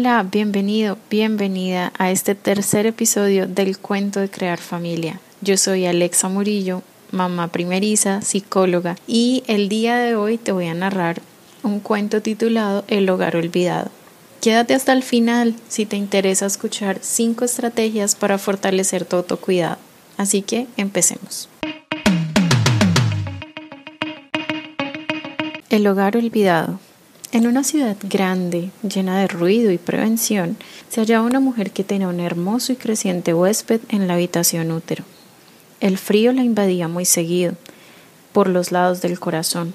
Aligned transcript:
Hola, 0.00 0.22
bienvenido, 0.22 0.96
bienvenida 1.10 1.92
a 1.98 2.10
este 2.10 2.34
tercer 2.34 2.86
episodio 2.86 3.46
del 3.46 3.76
cuento 3.76 4.18
de 4.18 4.30
crear 4.30 4.58
familia. 4.58 5.20
Yo 5.42 5.58
soy 5.58 5.84
Alexa 5.84 6.30
Murillo, 6.30 6.82
mamá 7.10 7.48
primeriza, 7.48 8.22
psicóloga, 8.22 8.96
y 9.06 9.44
el 9.46 9.68
día 9.68 9.98
de 9.98 10.16
hoy 10.16 10.38
te 10.38 10.52
voy 10.52 10.68
a 10.68 10.74
narrar 10.74 11.20
un 11.62 11.80
cuento 11.80 12.22
titulado 12.22 12.82
El 12.88 13.10
hogar 13.10 13.36
olvidado. 13.36 13.90
Quédate 14.40 14.72
hasta 14.72 14.94
el 14.94 15.02
final 15.02 15.54
si 15.68 15.84
te 15.84 15.98
interesa 15.98 16.46
escuchar 16.46 17.00
cinco 17.02 17.44
estrategias 17.44 18.14
para 18.14 18.38
fortalecer 18.38 19.04
tu 19.04 19.16
autocuidado. 19.16 19.76
Así 20.16 20.40
que 20.40 20.66
empecemos. 20.78 21.50
El 25.68 25.86
hogar 25.86 26.16
olvidado. 26.16 26.80
En 27.32 27.46
una 27.46 27.62
ciudad 27.62 27.96
grande, 28.02 28.72
llena 28.82 29.20
de 29.20 29.28
ruido 29.28 29.70
y 29.70 29.78
prevención, 29.78 30.56
se 30.88 31.00
hallaba 31.00 31.24
una 31.24 31.38
mujer 31.38 31.70
que 31.70 31.84
tenía 31.84 32.08
un 32.08 32.18
hermoso 32.18 32.72
y 32.72 32.76
creciente 32.76 33.32
huésped 33.34 33.80
en 33.88 34.08
la 34.08 34.14
habitación 34.14 34.72
útero. 34.72 35.04
El 35.78 35.96
frío 35.96 36.32
la 36.32 36.42
invadía 36.42 36.88
muy 36.88 37.04
seguido, 37.04 37.54
por 38.32 38.48
los 38.48 38.72
lados 38.72 39.00
del 39.00 39.20
corazón, 39.20 39.74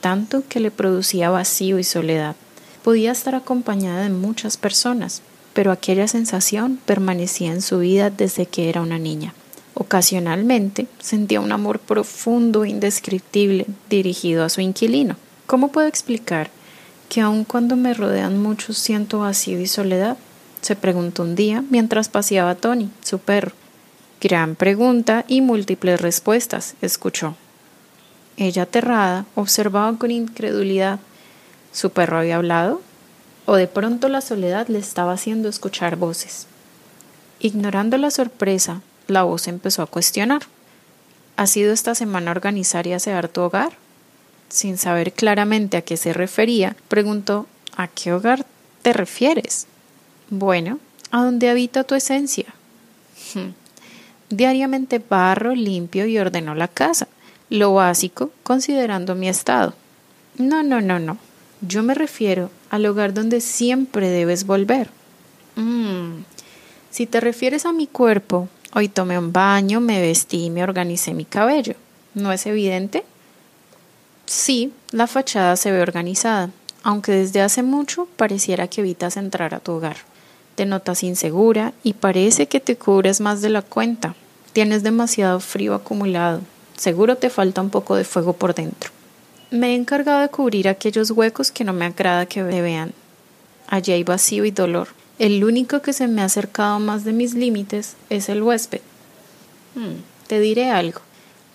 tanto 0.00 0.44
que 0.48 0.60
le 0.60 0.70
producía 0.70 1.28
vacío 1.28 1.80
y 1.80 1.84
soledad. 1.84 2.36
Podía 2.84 3.10
estar 3.10 3.34
acompañada 3.34 4.04
de 4.04 4.10
muchas 4.10 4.56
personas, 4.56 5.22
pero 5.54 5.72
aquella 5.72 6.06
sensación 6.06 6.78
permanecía 6.86 7.50
en 7.50 7.62
su 7.62 7.80
vida 7.80 8.10
desde 8.10 8.46
que 8.46 8.68
era 8.68 8.80
una 8.80 9.00
niña. 9.00 9.34
Ocasionalmente 9.74 10.86
sentía 11.00 11.40
un 11.40 11.50
amor 11.50 11.80
profundo 11.80 12.62
e 12.62 12.68
indescriptible 12.68 13.66
dirigido 13.90 14.44
a 14.44 14.48
su 14.48 14.60
inquilino. 14.60 15.16
¿Cómo 15.48 15.72
puedo 15.72 15.88
explicar 15.88 16.50
que 17.12 17.20
aun 17.20 17.44
cuando 17.44 17.76
me 17.76 17.92
rodean 17.92 18.40
muchos 18.40 18.78
siento 18.78 19.18
vacío 19.18 19.60
y 19.60 19.66
soledad? 19.66 20.16
se 20.62 20.76
preguntó 20.76 21.24
un 21.24 21.34
día 21.34 21.62
mientras 21.68 22.08
paseaba 22.08 22.54
Tony, 22.54 22.88
su 23.04 23.18
perro. 23.18 23.52
Gran 24.18 24.54
pregunta 24.54 25.26
y 25.28 25.42
múltiples 25.42 26.00
respuestas, 26.00 26.74
escuchó. 26.80 27.36
Ella, 28.38 28.62
aterrada, 28.62 29.26
observaba 29.34 29.94
con 29.98 30.10
incredulidad. 30.10 31.00
¿Su 31.70 31.90
perro 31.90 32.16
había 32.16 32.36
hablado? 32.36 32.80
¿O 33.44 33.56
de 33.56 33.66
pronto 33.66 34.08
la 34.08 34.22
soledad 34.22 34.68
le 34.68 34.78
estaba 34.78 35.12
haciendo 35.12 35.50
escuchar 35.50 35.96
voces? 35.96 36.46
Ignorando 37.40 37.98
la 37.98 38.10
sorpresa, 38.10 38.80
la 39.06 39.24
voz 39.24 39.48
empezó 39.48 39.82
a 39.82 39.86
cuestionar. 39.86 40.44
¿Ha 41.36 41.46
sido 41.46 41.74
esta 41.74 41.94
semana 41.94 42.30
organizar 42.30 42.86
y 42.86 42.94
asear 42.94 43.28
tu 43.28 43.42
hogar? 43.42 43.81
Sin 44.52 44.76
saber 44.76 45.12
claramente 45.12 45.78
a 45.78 45.82
qué 45.82 45.96
se 45.96 46.12
refería, 46.12 46.76
preguntó 46.88 47.46
¿A 47.74 47.88
qué 47.88 48.12
hogar 48.12 48.44
te 48.82 48.92
refieres? 48.92 49.66
Bueno, 50.28 50.78
a 51.10 51.24
donde 51.24 51.48
habita 51.48 51.84
tu 51.84 51.94
esencia. 51.94 52.44
Diariamente 54.28 54.98
barro, 54.98 55.54
limpio 55.54 56.04
y 56.06 56.18
ordeno 56.18 56.54
la 56.54 56.68
casa, 56.68 57.08
lo 57.48 57.74
básico 57.74 58.30
considerando 58.42 59.14
mi 59.14 59.28
estado. 59.28 59.74
No, 60.36 60.62
no, 60.62 60.82
no, 60.82 60.98
no. 60.98 61.16
Yo 61.62 61.82
me 61.82 61.94
refiero 61.94 62.50
al 62.68 62.84
hogar 62.84 63.14
donde 63.14 63.40
siempre 63.40 64.10
debes 64.10 64.44
volver. 64.44 64.90
Mm. 65.56 66.24
Si 66.90 67.06
te 67.06 67.20
refieres 67.20 67.64
a 67.64 67.72
mi 67.72 67.86
cuerpo, 67.86 68.48
hoy 68.74 68.88
tomé 68.88 69.18
un 69.18 69.32
baño, 69.32 69.80
me 69.80 70.00
vestí 70.00 70.44
y 70.44 70.50
me 70.50 70.62
organicé 70.62 71.14
mi 71.14 71.24
cabello. 71.24 71.74
¿No 72.14 72.32
es 72.32 72.44
evidente? 72.44 73.04
Sí, 74.34 74.72
la 74.92 75.06
fachada 75.06 75.56
se 75.56 75.70
ve 75.70 75.82
organizada, 75.82 76.48
aunque 76.82 77.12
desde 77.12 77.42
hace 77.42 77.62
mucho 77.62 78.08
pareciera 78.16 78.66
que 78.66 78.80
evitas 78.80 79.18
entrar 79.18 79.54
a 79.54 79.60
tu 79.60 79.72
hogar. 79.72 79.98
Te 80.54 80.64
notas 80.64 81.02
insegura 81.02 81.74
y 81.82 81.92
parece 81.92 82.46
que 82.46 82.58
te 82.58 82.76
cubres 82.76 83.20
más 83.20 83.42
de 83.42 83.50
la 83.50 83.60
cuenta. 83.60 84.14
Tienes 84.54 84.82
demasiado 84.82 85.38
frío 85.38 85.74
acumulado. 85.74 86.40
Seguro 86.78 87.16
te 87.16 87.28
falta 87.28 87.60
un 87.60 87.68
poco 87.68 87.94
de 87.94 88.04
fuego 88.04 88.32
por 88.32 88.54
dentro. 88.54 88.90
Me 89.50 89.72
he 89.72 89.74
encargado 89.74 90.22
de 90.22 90.30
cubrir 90.30 90.66
aquellos 90.66 91.10
huecos 91.10 91.52
que 91.52 91.64
no 91.64 91.74
me 91.74 91.84
agrada 91.84 92.24
que 92.24 92.42
me 92.42 92.62
vean. 92.62 92.94
Allí 93.66 93.92
hay 93.92 94.02
vacío 94.02 94.46
y 94.46 94.50
dolor. 94.50 94.88
El 95.18 95.44
único 95.44 95.82
que 95.82 95.92
se 95.92 96.08
me 96.08 96.22
ha 96.22 96.24
acercado 96.24 96.80
más 96.80 97.04
de 97.04 97.12
mis 97.12 97.34
límites 97.34 97.96
es 98.08 98.30
el 98.30 98.42
huésped. 98.42 98.80
Hmm, 99.74 100.00
te 100.26 100.40
diré 100.40 100.70
algo. 100.70 101.02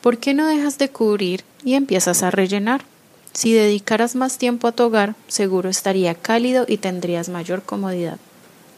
¿Por 0.07 0.19
qué 0.19 0.33
no 0.33 0.47
dejas 0.47 0.77
de 0.77 0.87
cubrir 0.87 1.43
y 1.65 1.73
empiezas 1.73 2.23
a 2.23 2.31
rellenar? 2.31 2.85
Si 3.33 3.51
dedicaras 3.51 4.15
más 4.15 4.37
tiempo 4.37 4.69
a 4.69 4.71
tu 4.71 4.83
hogar, 4.83 5.15
seguro 5.27 5.67
estaría 5.67 6.15
cálido 6.15 6.63
y 6.65 6.77
tendrías 6.77 7.27
mayor 7.27 7.61
comodidad. 7.61 8.17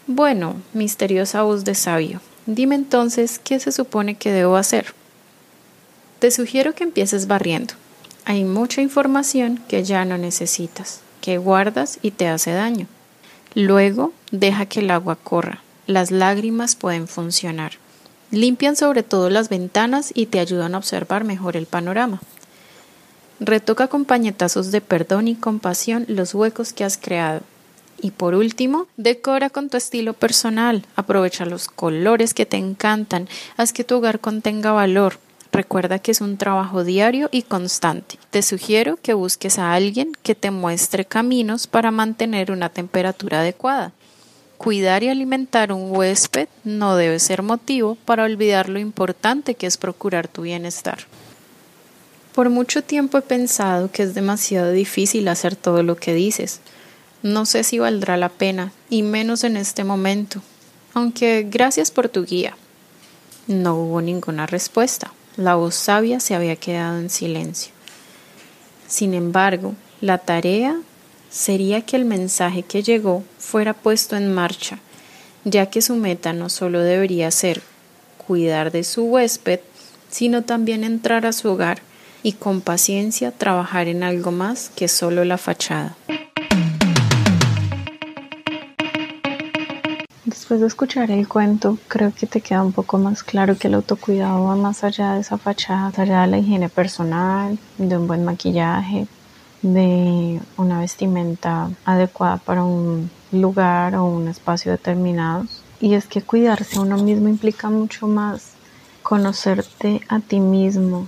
Bueno, 0.07 0.55
misteriosa 0.73 1.43
voz 1.43 1.65
de 1.65 1.75
sabio, 1.75 2.19
dime 2.47 2.73
entonces 2.73 3.37
qué 3.37 3.59
se 3.59 3.71
supone 3.71 4.15
que 4.15 4.31
debo 4.31 4.55
hacer. 4.55 4.95
Te 6.17 6.31
sugiero 6.31 6.73
que 6.73 6.83
empieces 6.83 7.27
barriendo. 7.27 7.75
Hay 8.25 8.43
mucha 8.43 8.81
información 8.81 9.61
que 9.67 9.83
ya 9.83 10.05
no 10.05 10.17
necesitas, 10.17 11.01
que 11.21 11.37
guardas 11.37 11.99
y 12.01 12.09
te 12.09 12.27
hace 12.27 12.53
daño. 12.53 12.87
Luego, 13.53 14.13
deja 14.31 14.65
que 14.65 14.79
el 14.79 14.89
agua 14.89 15.15
corra. 15.15 15.61
Las 15.85 16.09
lágrimas 16.09 16.75
pueden 16.75 17.07
funcionar. 17.07 17.73
Limpian 18.31 18.75
sobre 18.75 19.01
todo 19.03 19.29
las 19.29 19.49
ventanas 19.49 20.11
y 20.13 20.27
te 20.27 20.39
ayudan 20.39 20.75
a 20.75 20.77
observar 20.77 21.23
mejor 21.23 21.57
el 21.57 21.65
panorama. 21.65 22.21
Retoca 23.39 23.87
con 23.87 24.05
pañetazos 24.05 24.71
de 24.71 24.81
perdón 24.81 25.27
y 25.27 25.35
compasión 25.35 26.05
los 26.07 26.35
huecos 26.35 26.73
que 26.73 26.83
has 26.83 26.97
creado. 26.97 27.41
Y 28.01 28.11
por 28.11 28.35
último, 28.35 28.87
decora 28.97 29.49
con 29.49 29.69
tu 29.69 29.77
estilo 29.77 30.13
personal, 30.13 30.85
aprovecha 30.95 31.45
los 31.45 31.67
colores 31.67 32.33
que 32.33 32.45
te 32.45 32.57
encantan, 32.57 33.27
haz 33.57 33.73
que 33.73 33.83
tu 33.83 33.95
hogar 33.95 34.19
contenga 34.19 34.71
valor. 34.71 35.19
Recuerda 35.51 35.99
que 35.99 36.11
es 36.11 36.21
un 36.21 36.37
trabajo 36.37 36.83
diario 36.83 37.29
y 37.31 37.41
constante. 37.41 38.19
Te 38.29 38.41
sugiero 38.41 38.99
que 39.01 39.13
busques 39.13 39.57
a 39.57 39.73
alguien 39.73 40.11
que 40.21 40.35
te 40.35 40.51
muestre 40.51 41.05
caminos 41.05 41.65
para 41.65 41.91
mantener 41.91 42.51
una 42.51 42.69
temperatura 42.69 43.39
adecuada. 43.39 43.91
Cuidar 44.59 45.03
y 45.03 45.07
alimentar 45.07 45.71
un 45.71 45.89
huésped 45.89 46.49
no 46.65 46.97
debe 46.97 47.19
ser 47.19 47.43
motivo 47.43 47.95
para 48.03 48.25
olvidar 48.25 48.67
lo 48.67 48.77
importante 48.77 49.55
que 49.55 49.65
es 49.65 49.77
procurar 49.77 50.27
tu 50.27 50.41
bienestar. 50.41 50.97
Por 52.35 52.49
mucho 52.49 52.83
tiempo 52.83 53.17
he 53.17 53.21
pensado 53.21 53.89
que 53.89 54.03
es 54.03 54.13
demasiado 54.13 54.73
difícil 54.73 55.29
hacer 55.29 55.55
todo 55.55 55.81
lo 55.81 55.95
que 55.95 56.13
dices. 56.13 56.59
No 57.23 57.45
sé 57.45 57.63
si 57.63 57.79
valdrá 57.79 58.17
la 58.17 58.27
pena, 58.27 58.73
y 58.89 59.01
menos 59.01 59.45
en 59.45 59.55
este 59.55 59.85
momento. 59.85 60.41
Aunque 60.93 61.47
gracias 61.49 61.89
por 61.89 62.09
tu 62.09 62.25
guía. 62.25 62.57
No 63.47 63.77
hubo 63.77 64.01
ninguna 64.01 64.45
respuesta. 64.45 65.13
La 65.37 65.55
voz 65.55 65.75
sabia 65.75 66.19
se 66.19 66.35
había 66.35 66.57
quedado 66.57 66.99
en 66.99 67.09
silencio. 67.09 67.71
Sin 68.89 69.13
embargo, 69.13 69.73
la 70.01 70.17
tarea 70.17 70.81
sería 71.29 71.81
que 71.81 71.95
el 71.95 72.05
mensaje 72.05 72.63
que 72.63 72.83
llegó 72.83 73.23
fuera 73.37 73.73
puesto 73.73 74.15
en 74.15 74.33
marcha, 74.33 74.79
ya 75.43 75.67
que 75.67 75.81
su 75.81 75.95
meta 75.95 76.33
no 76.33 76.49
solo 76.49 76.81
debería 76.81 77.31
ser 77.31 77.61
cuidar 78.17 78.71
de 78.71 78.83
su 78.83 79.05
huésped, 79.05 79.59
sino 80.09 80.43
también 80.43 80.83
entrar 80.83 81.25
a 81.25 81.33
su 81.33 81.49
hogar 81.49 81.81
y 82.23 82.33
con 82.33 82.61
paciencia 82.61 83.31
trabajar 83.31 83.87
en 83.87 84.03
algo 84.03 84.31
más 84.31 84.69
que 84.75 84.87
solo 84.87 85.23
la 85.23 85.37
fachada. 85.37 85.95
Después 90.25 90.61
de 90.61 90.67
escuchar 90.67 91.09
el 91.11 91.27
cuento, 91.27 91.77
creo 91.87 92.13
que 92.13 92.27
te 92.27 92.41
queda 92.41 92.63
un 92.63 92.71
poco 92.71 92.97
más 92.97 93.23
claro 93.23 93.57
que 93.57 93.67
el 93.67 93.75
autocuidado 93.75 94.43
va 94.43 94.55
más 94.55 94.83
allá 94.83 95.13
de 95.13 95.21
esa 95.21 95.37
fachada, 95.37 95.85
más 95.85 95.99
allá 95.99 96.21
de 96.21 96.27
la 96.27 96.37
higiene 96.37 96.69
personal, 96.69 97.57
de 97.77 97.97
un 97.97 98.07
buen 98.07 98.25
maquillaje, 98.25 99.07
de 99.61 100.41
una 100.57 100.79
vestimenta 100.79 101.69
adecuada 101.85 102.37
para 102.37 102.63
un 102.63 103.09
lugar 103.31 103.95
o 103.95 104.05
un 104.05 104.27
espacio 104.27 104.71
determinado. 104.71 105.45
Y 105.79 105.93
es 105.93 106.07
que 106.07 106.21
cuidarse 106.21 106.77
a 106.77 106.81
uno 106.81 106.97
mismo 106.97 107.29
implica 107.29 107.69
mucho 107.69 108.07
más 108.07 108.53
conocerte 109.03 110.01
a 110.07 110.19
ti 110.19 110.39
mismo 110.39 111.07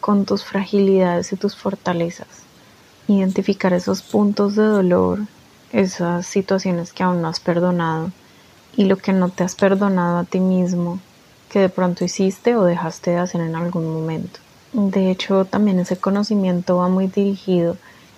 con 0.00 0.24
tus 0.24 0.44
fragilidades 0.44 1.32
y 1.32 1.36
tus 1.36 1.56
fortalezas. 1.56 2.28
Identificar 3.08 3.72
esos 3.72 4.02
puntos 4.02 4.54
de 4.54 4.64
dolor, 4.64 5.20
esas 5.72 6.26
situaciones 6.26 6.92
que 6.92 7.02
aún 7.02 7.22
no 7.22 7.28
has 7.28 7.40
perdonado 7.40 8.12
y 8.76 8.84
lo 8.84 8.96
que 8.96 9.12
no 9.12 9.28
te 9.28 9.44
has 9.44 9.54
perdonado 9.54 10.18
a 10.18 10.24
ti 10.24 10.40
mismo 10.40 11.00
que 11.54 11.60
de 11.60 11.68
pronto 11.68 12.04
hiciste 12.04 12.56
o 12.56 12.64
dejaste 12.64 13.12
de 13.12 13.18
hacer 13.18 13.40
en 13.40 13.54
algún 13.54 13.92
momento. 13.92 14.40
De 14.74 15.12
hecho, 15.12 15.44
también 15.44 15.78
ese 15.78 15.96
conocimiento 15.96 16.78
va 16.78 16.88
muy 16.88 17.06
dirigido 17.06 17.76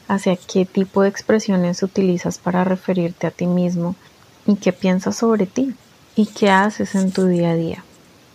hacia 0.09 0.37
qué 0.37 0.65
tipo 0.65 1.03
de 1.03 1.11
expresiones 1.11 1.83
utilizas 1.83 2.39
para 2.39 2.65
referirte 2.65 3.27
a 3.27 3.31
ti 3.31 3.47
mismo 3.47 3.95
y 4.47 4.57
qué 4.57 4.73
piensas 4.73 5.17
sobre 5.17 5.45
ti 5.45 5.75
y 6.15 6.25
qué 6.25 6.49
haces 6.49 6.95
en 6.95 7.13
tu 7.13 7.27
día 7.27 7.51
a 7.51 7.57
día. 7.57 7.85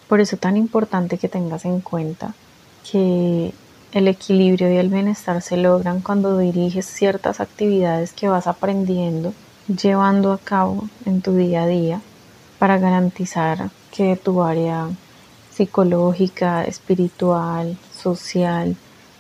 Por 0.07 0.21
eso 0.21 0.35
es 0.35 0.39
tan 0.39 0.55
importante 0.55 1.17
que 1.17 1.29
tengas 1.29 1.65
en 1.65 1.81
cuenta 1.81 2.35
que 2.91 3.55
el 3.91 4.07
equilibrio 4.07 4.71
y 4.71 4.77
el 4.77 4.89
bienestar 4.89 5.41
se 5.41 5.57
logran 5.57 6.01
cuando 6.01 6.37
diriges 6.37 6.85
ciertas 6.85 7.39
actividades 7.39 8.13
que 8.13 8.29
vas 8.29 8.45
aprendiendo 8.45 9.33
llevando 9.67 10.31
a 10.31 10.37
cabo 10.37 10.87
en 11.07 11.23
tu 11.23 11.35
día 11.35 11.63
a 11.63 11.67
día 11.67 12.01
para 12.59 12.77
garantizar 12.77 13.71
que 13.91 14.15
tu 14.15 14.43
área 14.43 14.89
psicológica, 15.61 16.63
espiritual, 16.63 17.77
social 17.95 18.75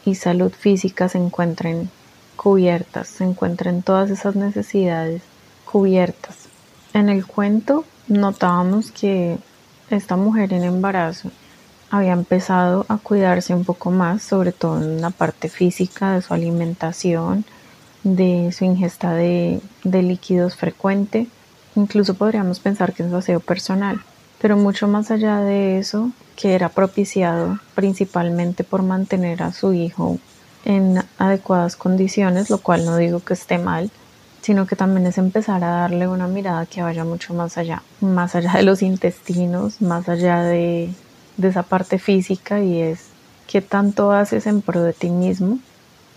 y 0.05 0.15
salud 0.15 0.51
física 0.51 1.07
se 1.07 1.19
encuentren 1.19 1.91
cubiertas, 2.35 3.09
se 3.09 3.25
encuentren 3.25 3.83
todas 3.83 4.09
esas 4.09 4.35
necesidades 4.35 5.21
cubiertas. 5.65 6.47
En 6.95 7.09
el 7.09 7.27
cuento 7.27 7.85
notábamos 8.07 8.91
que 8.91 9.37
esta 9.91 10.15
mujer 10.15 10.51
en 10.53 10.63
embarazo 10.63 11.29
había 11.91 12.13
empezado 12.13 12.87
a 12.89 12.97
cuidarse 12.97 13.53
un 13.53 13.63
poco 13.63 13.91
más, 13.91 14.23
sobre 14.23 14.51
todo 14.51 14.81
en 14.81 14.99
la 14.99 15.11
parte 15.11 15.47
física 15.47 16.13
de 16.13 16.23
su 16.23 16.33
alimentación, 16.33 17.45
de 18.03 18.51
su 18.51 18.65
ingesta 18.65 19.13
de, 19.13 19.61
líquidos 19.83 20.55
frecuente. 20.55 21.27
Incluso 21.75 22.15
podríamos 22.15 22.59
pensar 22.59 22.93
que 22.93 23.03
es 23.03 23.13
aseo 23.13 23.41
personal, 23.41 24.01
pero 24.41 24.57
mucho 24.57 24.87
más 24.87 25.11
allá 25.11 25.41
de 25.41 25.77
eso, 25.77 26.09
que 26.35 26.53
era 26.53 26.69
propiciado 26.69 27.59
principalmente 27.75 28.63
por 28.63 28.83
mantener 28.83 29.43
a 29.43 29.53
su 29.53 29.73
hijo 29.73 30.17
en 30.65 31.03
adecuadas 31.17 31.75
condiciones, 31.75 32.49
lo 32.49 32.59
cual 32.59 32.85
no 32.85 32.97
digo 32.97 33.19
que 33.19 33.33
esté 33.33 33.57
mal, 33.57 33.91
sino 34.41 34.65
que 34.65 34.75
también 34.75 35.05
es 35.07 35.17
empezar 35.17 35.63
a 35.63 35.69
darle 35.69 36.07
una 36.07 36.27
mirada 36.27 36.65
que 36.65 36.81
vaya 36.81 37.05
mucho 37.05 37.33
más 37.33 37.57
allá, 37.57 37.83
más 37.99 38.35
allá 38.35 38.53
de 38.53 38.63
los 38.63 38.81
intestinos, 38.81 39.81
más 39.81 40.09
allá 40.09 40.41
de, 40.41 40.89
esa 41.41 41.63
parte 41.63 41.97
física 41.97 42.59
y 42.59 42.81
es 42.81 43.05
qué 43.47 43.61
tanto 43.61 44.11
haces 44.11 44.45
en 44.45 44.61
pro 44.61 44.83
de 44.83 44.93
ti 44.93 45.09
mismo 45.09 45.57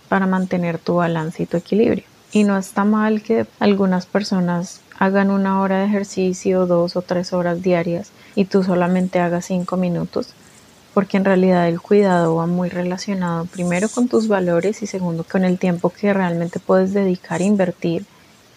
para 0.07 0.27
mantener 0.27 0.77
tu 0.77 0.95
balance 0.95 1.41
y 1.41 1.45
tu 1.47 1.57
equilibrio. 1.57 2.03
Y 2.35 2.43
no 2.43 2.57
está 2.57 2.83
mal 2.83 3.21
que 3.21 3.47
algunas 3.61 4.07
personas 4.07 4.81
hagan 4.99 5.31
una 5.31 5.61
hora 5.61 5.79
de 5.79 5.85
ejercicio, 5.85 6.65
dos 6.65 6.97
o 6.97 7.01
tres 7.01 7.31
horas 7.31 7.61
diarias 7.61 8.11
y 8.35 8.43
tú 8.43 8.61
solamente 8.61 9.21
hagas 9.21 9.45
cinco 9.45 9.77
minutos, 9.77 10.33
porque 10.93 11.15
en 11.15 11.23
realidad 11.23 11.69
el 11.69 11.79
cuidado 11.79 12.35
va 12.35 12.45
muy 12.45 12.67
relacionado 12.67 13.45
primero 13.45 13.87
con 13.87 14.09
tus 14.09 14.27
valores 14.27 14.83
y 14.83 14.85
segundo 14.85 15.23
con 15.23 15.45
el 15.45 15.57
tiempo 15.57 15.91
que 15.91 16.13
realmente 16.13 16.59
puedes 16.59 16.93
dedicar 16.93 17.39
e 17.39 17.45
invertir 17.45 18.05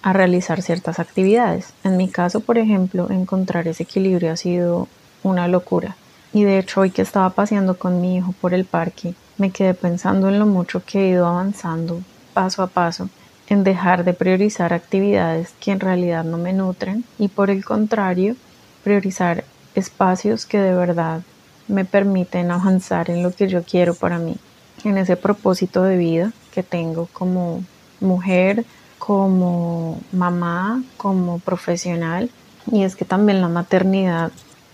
a 0.02 0.12
realizar 0.12 0.60
ciertas 0.60 0.98
actividades. 0.98 1.72
En 1.84 1.96
mi 1.96 2.08
caso, 2.08 2.40
por 2.40 2.58
ejemplo, 2.58 3.08
encontrar 3.12 3.68
ese 3.68 3.84
equilibrio 3.84 4.32
ha 4.32 4.36
sido 4.36 4.88
una 5.22 5.46
locura. 5.46 5.94
Y 6.32 6.42
de 6.42 6.58
hecho, 6.58 6.80
hoy 6.80 6.90
que 6.90 7.02
estaba 7.02 7.30
paseando 7.30 7.78
con 7.78 8.00
mi 8.00 8.16
hijo 8.16 8.34
por 8.40 8.54
el 8.54 8.64
parque, 8.64 9.14
me 9.36 9.52
quedé 9.52 9.72
pensando 9.74 10.28
en 10.28 10.40
lo 10.40 10.46
mucho 10.46 10.82
que 10.84 10.98
he 10.98 11.10
ido 11.10 11.28
avanzando 11.28 12.02
paso 12.34 12.64
a 12.64 12.66
paso 12.66 13.08
en 13.48 13.64
dejar 13.64 14.04
de 14.04 14.12
priorizar 14.12 14.72
actividades 14.72 15.54
que 15.60 15.72
en 15.72 15.80
realidad 15.80 16.24
no 16.24 16.38
me 16.38 16.52
nutren 16.52 17.04
y 17.18 17.28
por 17.28 17.50
el 17.50 17.64
contrario, 17.64 18.36
priorizar 18.84 19.44
espacios 19.74 20.46
que 20.46 20.58
de 20.58 20.74
verdad 20.74 21.22
me 21.66 21.84
permiten 21.84 22.50
avanzar 22.50 23.10
en 23.10 23.22
lo 23.22 23.32
que 23.32 23.48
yo 23.48 23.62
quiero 23.62 23.94
para 23.94 24.18
mí, 24.18 24.36
en 24.84 24.98
ese 24.98 25.16
propósito 25.16 25.82
de 25.82 25.96
vida 25.96 26.32
que 26.52 26.62
tengo 26.62 27.08
como 27.12 27.62
mujer, 28.00 28.64
como 28.98 30.00
mamá, 30.12 30.82
como 30.96 31.38
profesional. 31.38 32.30
Y 32.70 32.82
es 32.82 32.96
que 32.96 33.04
también 33.04 33.40
la 33.40 33.48
maternidad 33.48 34.32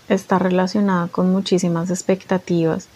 está 0.09 0.39
relacionada 0.39 1.07
con 1.07 1.31
muchísimas 1.31 1.89
expectativas 1.89 2.87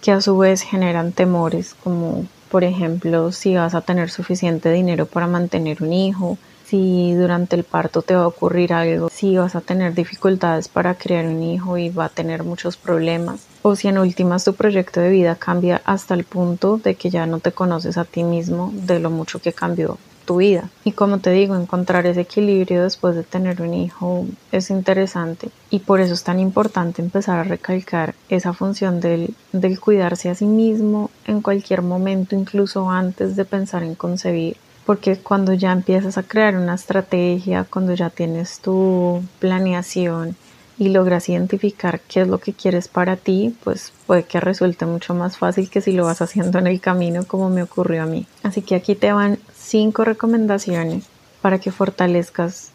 que 0.00 0.12
a 0.12 0.20
su 0.20 0.36
vez 0.36 0.62
generan 0.62 1.12
temores 1.12 1.74
como 1.74 2.26
por 2.52 2.64
ejemplo 2.64 3.32
si 3.32 3.54
vas 3.54 3.74
a 3.74 3.80
tener 3.80 4.10
suficiente 4.10 4.70
dinero 4.70 5.06
para 5.06 5.26
mantener 5.26 5.82
un 5.82 5.94
hijo, 5.94 6.36
si 6.66 7.14
durante 7.14 7.56
el 7.56 7.64
parto 7.64 8.02
te 8.02 8.14
va 8.14 8.24
a 8.24 8.26
ocurrir 8.26 8.74
algo, 8.74 9.08
si 9.08 9.38
vas 9.38 9.56
a 9.56 9.62
tener 9.62 9.94
dificultades 9.94 10.68
para 10.68 10.94
crear 10.94 11.24
un 11.24 11.42
hijo 11.42 11.78
y 11.78 11.88
va 11.88 12.04
a 12.04 12.08
tener 12.10 12.44
muchos 12.44 12.76
problemas, 12.76 13.46
o 13.62 13.74
si 13.74 13.88
en 13.88 13.96
últimas 13.96 14.44
tu 14.44 14.52
proyecto 14.52 15.00
de 15.00 15.08
vida 15.08 15.34
cambia 15.36 15.80
hasta 15.86 16.12
el 16.12 16.24
punto 16.24 16.76
de 16.76 16.94
que 16.94 17.08
ya 17.08 17.24
no 17.24 17.40
te 17.40 17.52
conoces 17.52 17.96
a 17.96 18.04
ti 18.04 18.22
mismo 18.22 18.70
de 18.74 19.00
lo 19.00 19.08
mucho 19.08 19.40
que 19.40 19.54
cambió 19.54 19.96
tu 20.22 20.36
vida. 20.36 20.70
Y 20.84 20.92
como 20.92 21.18
te 21.18 21.30
digo, 21.30 21.56
encontrar 21.56 22.06
ese 22.06 22.22
equilibrio 22.22 22.82
después 22.82 23.14
de 23.14 23.22
tener 23.22 23.60
un 23.62 23.74
hijo 23.74 24.26
es 24.50 24.70
interesante 24.70 25.50
y 25.70 25.80
por 25.80 26.00
eso 26.00 26.14
es 26.14 26.24
tan 26.24 26.40
importante 26.40 27.02
empezar 27.02 27.38
a 27.38 27.44
recalcar 27.44 28.14
esa 28.28 28.52
función 28.52 29.00
del, 29.00 29.34
del 29.52 29.80
cuidarse 29.80 30.30
a 30.30 30.34
sí 30.34 30.46
mismo 30.46 31.10
en 31.26 31.40
cualquier 31.40 31.82
momento, 31.82 32.36
incluso 32.36 32.90
antes 32.90 33.36
de 33.36 33.44
pensar 33.44 33.82
en 33.82 33.94
concebir. 33.94 34.56
Porque 34.84 35.16
cuando 35.16 35.52
ya 35.52 35.70
empiezas 35.72 36.18
a 36.18 36.24
crear 36.24 36.56
una 36.56 36.74
estrategia, 36.74 37.64
cuando 37.70 37.94
ya 37.94 38.10
tienes 38.10 38.58
tu 38.58 39.22
planeación 39.38 40.36
y 40.78 40.88
logras 40.88 41.28
identificar 41.28 42.00
qué 42.00 42.22
es 42.22 42.28
lo 42.28 42.38
que 42.38 42.52
quieres 42.52 42.88
para 42.88 43.16
ti, 43.16 43.54
pues 43.62 43.92
puede 44.06 44.24
que 44.24 44.40
resulte 44.40 44.84
mucho 44.84 45.14
más 45.14 45.38
fácil 45.38 45.70
que 45.70 45.80
si 45.80 45.92
lo 45.92 46.06
vas 46.06 46.22
haciendo 46.22 46.58
en 46.58 46.66
el 46.66 46.80
camino 46.80 47.24
como 47.24 47.50
me 47.50 47.62
ocurrió 47.62 48.02
a 48.02 48.06
mí. 48.06 48.26
Así 48.42 48.62
que 48.62 48.74
aquí 48.74 48.94
te 48.96 49.12
van 49.12 49.38
cinco 49.72 50.04
recomendaciones 50.04 51.04
para 51.40 51.58
que 51.58 51.72
fortalezcas 51.72 52.72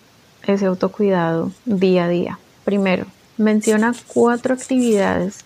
ese 0.48 0.66
autocuidado 0.66 1.52
día 1.66 2.06
a 2.06 2.10
día. 2.10 2.40
Primero, 2.66 3.06
menciona 3.38 3.94
cuatro 4.08 4.56
actividades 4.56 5.46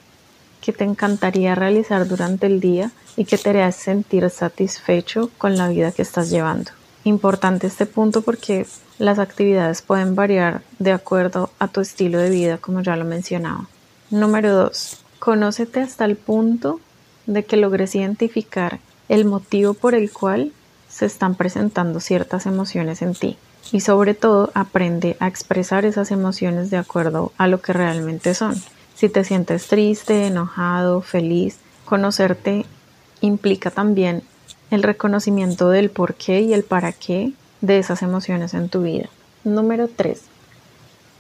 que 0.62 0.71
te 0.71 0.86
encantaría 0.86 1.53
realizar 1.53 2.07
durante 2.07 2.48
el 2.48 2.62
día 2.62 2.92
y 3.18 3.25
que 3.25 3.38
te 3.38 3.50
harías 3.50 3.75
sentir 3.75 4.30
satisfecho 4.30 5.30
con 5.38 5.57
la 5.57 5.68
vida 5.68 5.92
que 5.92 6.03
estás 6.03 6.30
llevando. 6.30 6.71
Importante 7.03 7.68
este 7.68 7.86
punto 7.86 8.21
porque 8.21 8.65
las 8.97 9.19
actividades 9.19 9.81
pueden 9.81 10.15
variar 10.15 10.62
de 10.80 10.94
acuerdo 10.94 11.50
a 11.59 11.68
tu 11.68 11.81
estilo 11.81 12.18
de 12.19 12.30
vida, 12.30 12.59
como 12.59 12.80
ya 12.81 12.95
lo 12.95 13.04
mencionaba. 13.04 13.68
Número 14.09 14.56
2. 14.56 15.04
Conócete 15.19 15.81
hasta 15.81 16.06
el 16.06 16.15
punto 16.15 16.80
de 17.25 17.44
que 17.44 17.57
logres 17.57 17.94
identificar 17.94 18.80
el 19.09 19.25
motivo 19.25 19.74
por 19.74 19.95
el 19.95 20.13
cual 20.13 20.54
se 20.92 21.06
están 21.06 21.36
presentando 21.36 22.00
ciertas 22.00 22.46
emociones 22.46 23.02
en 23.02 23.14
ti. 23.14 23.38
Y 23.72 23.82
sobre 23.82 24.14
todo 24.14 24.52
aprende 24.54 25.16
a 25.20 25.28
expresar 25.28 25.86
esas 25.86 26.12
emociones 26.12 26.70
de 26.70 26.78
acuerdo 26.78 27.32
a 27.38 27.48
lo 27.48 27.62
que 27.62 27.74
realmente 27.74 28.34
son. 28.34 28.62
Si 28.96 29.08
te 29.08 29.24
sientes 29.24 29.68
triste, 29.68 30.28
enojado, 30.28 31.02
feliz, 31.02 31.57
conocerte 31.86 32.66
implica 33.21 33.71
también 33.71 34.24
el 34.69 34.83
reconocimiento 34.83 35.69
del 35.69 35.90
por 35.90 36.16
qué 36.16 36.42
y 36.42 36.54
el 36.54 36.64
para 36.64 36.92
qué 36.92 37.33
de 37.62 37.78
esas 37.78 38.02
emociones 38.02 38.54
en 38.54 38.69
tu 38.69 38.81
vida. 38.83 39.10
Número 39.44 39.88
3. 39.88 40.21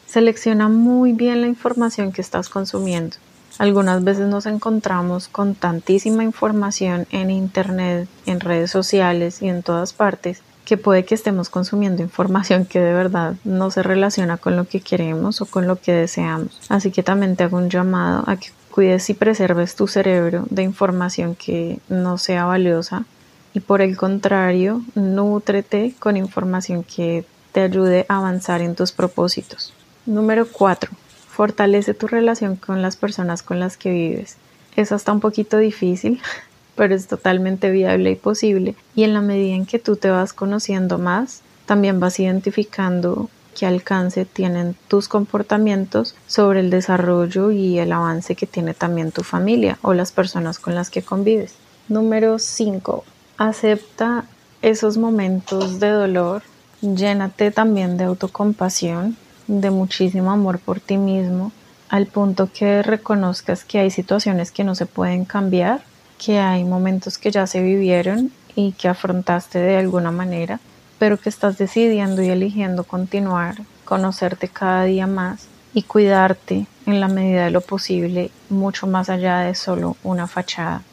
Selecciona 0.07 0.67
muy 0.67 1.13
bien 1.13 1.41
la 1.41 1.47
información 1.47 2.11
que 2.11 2.21
estás 2.21 2.49
consumiendo. 2.49 3.15
Algunas 3.61 4.03
veces 4.03 4.27
nos 4.27 4.47
encontramos 4.47 5.27
con 5.27 5.53
tantísima 5.53 6.23
información 6.23 7.05
en 7.11 7.29
Internet, 7.29 8.09
en 8.25 8.39
redes 8.39 8.71
sociales 8.71 9.43
y 9.43 9.49
en 9.49 9.61
todas 9.61 9.93
partes 9.93 10.41
que 10.65 10.77
puede 10.77 11.05
que 11.05 11.13
estemos 11.13 11.49
consumiendo 11.49 12.01
información 12.01 12.65
que 12.65 12.79
de 12.79 12.91
verdad 12.91 13.35
no 13.43 13.69
se 13.69 13.83
relaciona 13.83 14.37
con 14.37 14.55
lo 14.55 14.65
que 14.65 14.81
queremos 14.81 15.41
o 15.41 15.45
con 15.45 15.67
lo 15.67 15.75
que 15.75 15.93
deseamos. 15.93 16.59
Así 16.69 16.89
que 16.89 17.03
también 17.03 17.35
te 17.35 17.43
hago 17.43 17.57
un 17.57 17.69
llamado 17.69 18.23
a 18.25 18.35
que 18.37 18.47
cuides 18.71 19.07
y 19.11 19.13
preserves 19.13 19.75
tu 19.75 19.85
cerebro 19.87 20.45
de 20.49 20.63
información 20.63 21.35
que 21.35 21.77
no 21.87 22.17
sea 22.17 22.45
valiosa 22.45 23.05
y 23.53 23.59
por 23.59 23.83
el 23.83 23.95
contrario, 23.95 24.81
nútrete 24.95 25.93
con 25.99 26.17
información 26.17 26.83
que 26.83 27.25
te 27.51 27.61
ayude 27.61 28.07
a 28.09 28.17
avanzar 28.17 28.61
en 28.61 28.73
tus 28.73 28.91
propósitos. 28.91 29.71
Número 30.07 30.47
4. 30.51 30.89
Fortalece 31.31 31.93
tu 31.93 32.07
relación 32.07 32.57
con 32.57 32.81
las 32.81 32.97
personas 32.97 33.41
con 33.41 33.59
las 33.59 33.77
que 33.77 33.89
vives. 33.89 34.35
Eso 34.75 34.95
está 34.95 35.13
un 35.13 35.21
poquito 35.21 35.57
difícil, 35.57 36.21
pero 36.75 36.93
es 36.93 37.07
totalmente 37.07 37.71
viable 37.71 38.11
y 38.11 38.15
posible. 38.15 38.75
Y 38.95 39.03
en 39.03 39.13
la 39.13 39.21
medida 39.21 39.55
en 39.55 39.65
que 39.65 39.79
tú 39.79 39.95
te 39.95 40.09
vas 40.09 40.33
conociendo 40.33 40.97
más, 40.97 41.41
también 41.65 42.01
vas 42.01 42.19
identificando 42.19 43.29
qué 43.57 43.65
alcance 43.65 44.25
tienen 44.25 44.75
tus 44.89 45.07
comportamientos 45.07 46.15
sobre 46.27 46.59
el 46.59 46.69
desarrollo 46.69 47.51
y 47.51 47.79
el 47.79 47.93
avance 47.93 48.35
que 48.35 48.45
tiene 48.45 48.73
también 48.73 49.11
tu 49.11 49.23
familia 49.23 49.77
o 49.81 49.93
las 49.93 50.11
personas 50.11 50.59
con 50.59 50.75
las 50.75 50.89
que 50.89 51.01
convives. 51.01 51.55
Número 51.87 52.39
5. 52.39 53.05
Acepta 53.37 54.25
esos 54.61 54.97
momentos 54.97 55.79
de 55.79 55.89
dolor. 55.89 56.43
Llénate 56.81 57.51
también 57.51 57.95
de 57.95 58.03
autocompasión 58.05 59.15
de 59.59 59.69
muchísimo 59.69 60.31
amor 60.31 60.59
por 60.59 60.79
ti 60.79 60.97
mismo, 60.97 61.51
al 61.89 62.05
punto 62.05 62.49
que 62.53 62.81
reconozcas 62.83 63.65
que 63.65 63.79
hay 63.79 63.91
situaciones 63.91 64.51
que 64.51 64.63
no 64.63 64.75
se 64.75 64.85
pueden 64.85 65.25
cambiar, 65.25 65.81
que 66.17 66.39
hay 66.39 66.63
momentos 66.63 67.17
que 67.17 67.31
ya 67.31 67.45
se 67.47 67.61
vivieron 67.61 68.31
y 68.55 68.71
que 68.71 68.87
afrontaste 68.87 69.59
de 69.59 69.75
alguna 69.75 70.11
manera, 70.11 70.61
pero 70.99 71.17
que 71.17 71.27
estás 71.27 71.57
decidiendo 71.57 72.21
y 72.21 72.29
eligiendo 72.29 72.85
continuar, 72.85 73.55
conocerte 73.83 74.47
cada 74.47 74.85
día 74.85 75.05
más 75.05 75.47
y 75.73 75.83
cuidarte 75.83 76.65
en 76.85 77.01
la 77.01 77.09
medida 77.09 77.45
de 77.45 77.51
lo 77.51 77.59
posible, 77.59 78.31
mucho 78.49 78.87
más 78.87 79.09
allá 79.09 79.39
de 79.39 79.55
solo 79.55 79.97
una 80.03 80.27
fachada. 80.27 80.83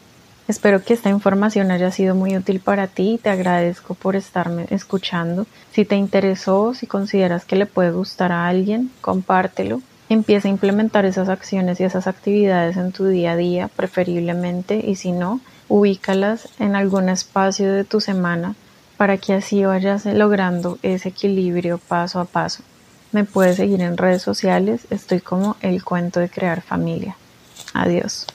Espero 0.48 0.82
que 0.82 0.94
esta 0.94 1.10
información 1.10 1.70
haya 1.70 1.90
sido 1.90 2.14
muy 2.14 2.34
útil 2.34 2.60
para 2.60 2.86
ti 2.86 3.12
y 3.14 3.18
te 3.18 3.28
agradezco 3.28 3.92
por 3.92 4.16
estarme 4.16 4.66
escuchando. 4.70 5.46
Si 5.72 5.84
te 5.84 5.94
interesó, 5.94 6.72
si 6.72 6.86
consideras 6.86 7.44
que 7.44 7.54
le 7.54 7.66
puede 7.66 7.90
gustar 7.90 8.32
a 8.32 8.48
alguien, 8.48 8.90
compártelo. 9.02 9.82
Empieza 10.08 10.48
a 10.48 10.50
implementar 10.50 11.04
esas 11.04 11.28
acciones 11.28 11.80
y 11.80 11.84
esas 11.84 12.06
actividades 12.06 12.78
en 12.78 12.92
tu 12.92 13.04
día 13.04 13.32
a 13.32 13.36
día, 13.36 13.68
preferiblemente, 13.68 14.82
y 14.82 14.94
si 14.94 15.12
no, 15.12 15.40
ubícalas 15.68 16.48
en 16.58 16.76
algún 16.76 17.10
espacio 17.10 17.70
de 17.70 17.84
tu 17.84 18.00
semana 18.00 18.54
para 18.96 19.18
que 19.18 19.34
así 19.34 19.66
vayas 19.66 20.06
logrando 20.06 20.78
ese 20.82 21.10
equilibrio 21.10 21.76
paso 21.76 22.20
a 22.20 22.24
paso. 22.24 22.62
Me 23.12 23.24
puedes 23.24 23.56
seguir 23.56 23.82
en 23.82 23.98
redes 23.98 24.22
sociales, 24.22 24.86
estoy 24.88 25.20
como 25.20 25.56
el 25.60 25.84
cuento 25.84 26.20
de 26.20 26.30
crear 26.30 26.62
familia. 26.62 27.16
Adiós. 27.74 28.26